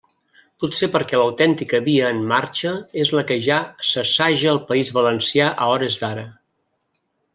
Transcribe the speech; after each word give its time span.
Potser 0.61 0.87
perquè 0.95 1.17
l'autèntica 1.21 1.81
via 1.89 2.07
en 2.15 2.23
marxa 2.31 2.71
és 3.03 3.13
la 3.17 3.25
que 3.33 3.37
ja 3.49 3.59
s'assaja 3.91 4.49
al 4.55 4.61
País 4.73 4.91
Valencià 4.99 5.51
a 5.67 5.69
hores 5.75 5.99
d'ara. 6.03 6.25